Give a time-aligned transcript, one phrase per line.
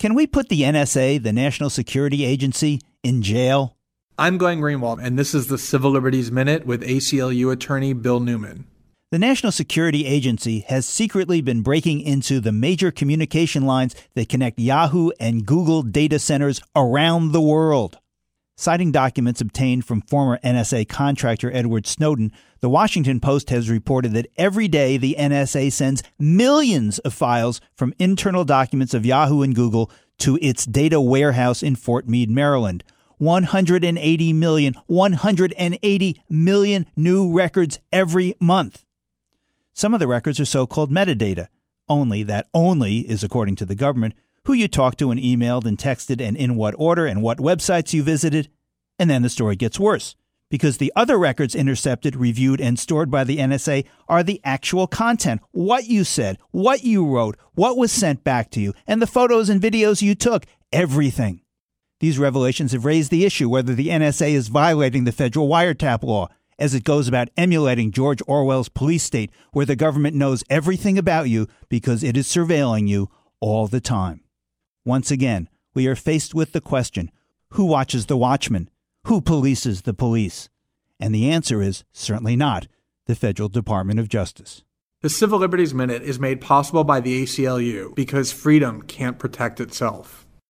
[0.00, 3.76] Can we put the NSA, the National Security Agency, in jail?
[4.18, 8.64] I'm Glenn Greenwald, and this is the Civil Liberties Minute with ACLU attorney Bill Newman.
[9.10, 14.58] The National Security Agency has secretly been breaking into the major communication lines that connect
[14.58, 17.98] Yahoo and Google data centers around the world.
[18.60, 22.30] Citing documents obtained from former NSA contractor Edward Snowden,
[22.60, 27.94] the Washington Post has reported that every day the NSA sends millions of files from
[27.98, 32.84] internal documents of Yahoo and Google to its data warehouse in Fort Meade, Maryland.
[33.16, 38.84] 180 million, 180 million new records every month.
[39.72, 41.48] Some of the records are so called metadata.
[41.88, 44.12] Only that only is according to the government
[44.44, 47.92] who you talked to and emailed and texted and in what order and what websites
[47.92, 48.48] you visited.
[49.00, 50.14] And then the story gets worse
[50.50, 55.40] because the other records intercepted, reviewed, and stored by the NSA are the actual content
[55.52, 59.48] what you said, what you wrote, what was sent back to you, and the photos
[59.48, 61.40] and videos you took, everything.
[62.00, 66.28] These revelations have raised the issue whether the NSA is violating the federal wiretap law
[66.58, 71.30] as it goes about emulating George Orwell's police state, where the government knows everything about
[71.30, 73.08] you because it is surveilling you
[73.40, 74.20] all the time.
[74.84, 77.10] Once again, we are faced with the question
[77.54, 78.68] who watches the watchman?
[79.04, 80.48] Who polices the police?
[80.98, 82.68] And the answer is certainly not
[83.06, 84.62] the Federal Department of Justice.
[85.00, 90.26] The Civil Liberties Minute is made possible by the ACLU because freedom can't protect itself.